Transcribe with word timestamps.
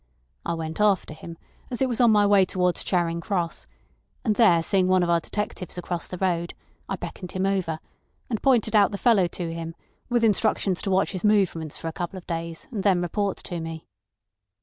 I 0.43 0.55
went 0.55 0.81
after 0.81 1.13
him, 1.13 1.37
as 1.69 1.79
it 1.79 1.87
was 1.87 2.01
on 2.01 2.09
my 2.09 2.25
way 2.25 2.43
towards 2.43 2.83
Charing 2.83 3.21
Cross, 3.21 3.67
and 4.25 4.33
there 4.35 4.63
seeing 4.63 4.87
one 4.87 5.03
of 5.03 5.11
our 5.11 5.19
detectives 5.19 5.77
across 5.77 6.07
the 6.07 6.17
road, 6.17 6.55
I 6.89 6.95
beckoned 6.95 7.33
him 7.33 7.45
over, 7.45 7.77
and 8.27 8.41
pointed 8.41 8.75
out 8.75 8.91
the 8.91 8.97
fellow 8.97 9.27
to 9.27 9.53
him, 9.53 9.75
with 10.09 10.23
instructions 10.23 10.81
to 10.81 10.89
watch 10.89 11.11
his 11.11 11.23
movements 11.23 11.77
for 11.77 11.87
a 11.87 11.93
couple 11.93 12.17
of 12.17 12.25
days, 12.25 12.67
and 12.71 12.81
then 12.81 12.99
report 13.03 13.37
to 13.43 13.59
me. 13.59 13.85